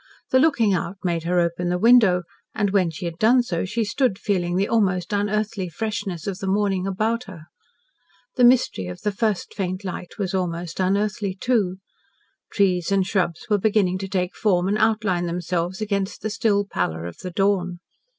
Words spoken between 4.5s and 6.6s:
the almost unearthly freshness of the